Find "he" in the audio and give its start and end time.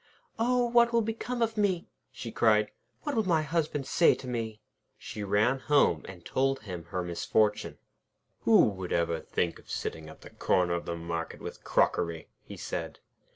12.43-12.57